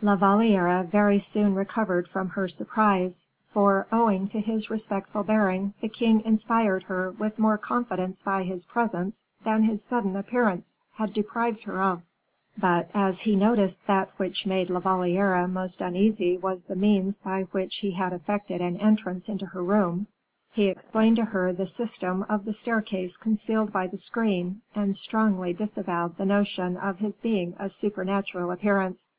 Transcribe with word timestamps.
La 0.00 0.16
Valliere 0.16 0.82
very 0.82 1.18
soon 1.18 1.54
recovered 1.54 2.08
from 2.08 2.30
her 2.30 2.48
surprise, 2.48 3.26
for, 3.44 3.86
owing 3.92 4.26
to 4.26 4.40
his 4.40 4.70
respectful 4.70 5.22
bearing, 5.22 5.74
the 5.82 5.90
king 5.90 6.22
inspired 6.24 6.84
her 6.84 7.10
with 7.10 7.38
more 7.38 7.58
confidence 7.58 8.22
by 8.22 8.44
his 8.44 8.64
presence 8.64 9.24
than 9.44 9.62
his 9.64 9.84
sudden 9.84 10.16
appearance 10.16 10.74
had 10.94 11.12
deprived 11.12 11.64
her 11.64 11.82
of. 11.82 12.00
But, 12.56 12.88
as 12.94 13.20
he 13.20 13.36
noticed 13.36 13.78
that 13.86 14.10
which 14.16 14.46
made 14.46 14.70
La 14.70 14.80
Valliere 14.80 15.46
most 15.46 15.82
uneasy 15.82 16.38
was 16.38 16.62
the 16.62 16.76
means 16.76 17.20
by 17.20 17.42
which 17.52 17.76
he 17.80 17.90
had 17.90 18.14
effected 18.14 18.62
an 18.62 18.78
entrance 18.78 19.28
into 19.28 19.44
her 19.44 19.62
room, 19.62 20.06
he 20.50 20.68
explained 20.68 21.16
to 21.16 21.26
her 21.26 21.52
the 21.52 21.66
system 21.66 22.24
of 22.30 22.46
the 22.46 22.54
staircase 22.54 23.18
concealed 23.18 23.70
by 23.70 23.86
the 23.86 23.98
screen, 23.98 24.62
and 24.74 24.96
strongly 24.96 25.52
disavowed 25.52 26.16
the 26.16 26.24
notion 26.24 26.78
of 26.78 27.00
his 27.00 27.20
being 27.20 27.54
a 27.58 27.68
supernatural 27.68 28.50
appearance. 28.50 29.14